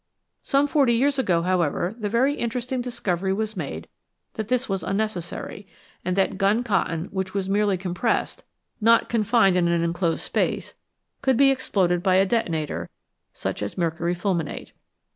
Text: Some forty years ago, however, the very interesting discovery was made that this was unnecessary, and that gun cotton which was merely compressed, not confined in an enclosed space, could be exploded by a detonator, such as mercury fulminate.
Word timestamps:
Some 0.41 0.65
forty 0.65 0.93
years 0.95 1.19
ago, 1.19 1.43
however, 1.43 1.93
the 1.95 2.09
very 2.09 2.33
interesting 2.33 2.81
discovery 2.81 3.33
was 3.33 3.55
made 3.55 3.87
that 4.33 4.47
this 4.47 4.67
was 4.67 4.81
unnecessary, 4.81 5.67
and 6.03 6.15
that 6.17 6.39
gun 6.39 6.63
cotton 6.63 7.05
which 7.11 7.35
was 7.35 7.47
merely 7.47 7.77
compressed, 7.77 8.43
not 8.81 9.09
confined 9.09 9.57
in 9.57 9.67
an 9.67 9.83
enclosed 9.83 10.21
space, 10.21 10.73
could 11.21 11.37
be 11.37 11.51
exploded 11.51 12.01
by 12.01 12.15
a 12.15 12.25
detonator, 12.25 12.89
such 13.31 13.61
as 13.61 13.77
mercury 13.77 14.15
fulminate. 14.15 14.71